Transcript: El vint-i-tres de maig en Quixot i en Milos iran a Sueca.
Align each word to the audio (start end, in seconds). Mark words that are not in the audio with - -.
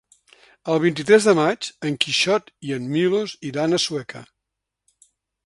El 0.75 0.79
vint-i-tres 0.85 1.27
de 1.29 1.35
maig 1.39 1.67
en 1.89 1.99
Quixot 2.05 2.49
i 2.71 2.75
en 2.79 2.89
Milos 2.97 3.37
iran 3.53 3.73
a 3.79 3.83
Sueca. 3.87 4.25